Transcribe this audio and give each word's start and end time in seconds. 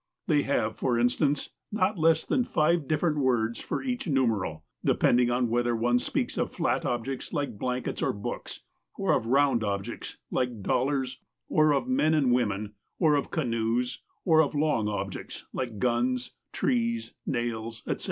They 0.25 0.41
have, 0.41 0.77
for 0.77 0.97
instance, 0.97 1.51
not 1.71 1.95
less 1.99 2.25
than 2.25 2.43
five 2.43 2.87
different 2.87 3.17
words 3.17 3.59
for 3.59 3.83
each 3.83 4.07
numeral, 4.07 4.63
depending 4.83 5.29
on 5.29 5.47
whether 5.47 5.75
one 5.75 5.99
speaks 5.99 6.39
of 6.39 6.51
flat 6.51 6.85
objects, 6.87 7.33
like 7.33 7.59
blankets 7.59 8.01
or 8.01 8.11
books, 8.11 8.61
or 8.97 9.13
of 9.13 9.27
round 9.27 9.63
objects 9.63 10.17
like 10.31 10.63
dollars, 10.63 11.19
or 11.49 11.71
of 11.71 11.87
men 11.87 12.15
and 12.15 12.31
women, 12.33 12.73
or 12.97 13.13
of 13.13 13.29
canoes, 13.29 14.01
or 14.25 14.41
of 14.41 14.55
long 14.55 14.87
objects, 14.87 15.45
like 15.53 15.77
guns, 15.77 16.31
trees, 16.51 17.13
nails, 17.27 17.83
etc. 17.85 17.99